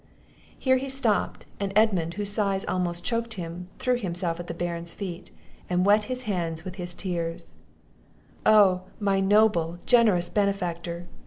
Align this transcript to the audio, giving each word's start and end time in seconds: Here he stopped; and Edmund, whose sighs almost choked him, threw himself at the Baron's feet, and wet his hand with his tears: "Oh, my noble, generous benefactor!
Here 0.57 0.77
he 0.77 0.89
stopped; 0.89 1.45
and 1.59 1.71
Edmund, 1.75 2.15
whose 2.15 2.31
sighs 2.33 2.65
almost 2.65 3.03
choked 3.05 3.35
him, 3.35 3.69
threw 3.77 3.99
himself 3.99 4.39
at 4.39 4.47
the 4.47 4.53
Baron's 4.55 4.95
feet, 4.95 5.29
and 5.69 5.85
wet 5.85 6.05
his 6.05 6.23
hand 6.23 6.63
with 6.65 6.77
his 6.77 6.95
tears: 6.95 7.53
"Oh, 8.43 8.81
my 8.99 9.19
noble, 9.19 9.77
generous 9.85 10.31
benefactor! 10.31 11.03